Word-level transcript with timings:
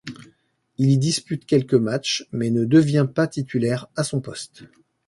Il 0.79 0.89
y 0.89 0.97
dispute 0.97 1.45
quelques 1.45 1.75
matches, 1.75 2.25
mais 2.31 2.49
ne 2.49 2.65
devient 2.65 3.05
pas 3.13 3.27
titulaire 3.27 3.85
à 3.95 4.03
son 4.03 4.19
poste. 4.19 4.63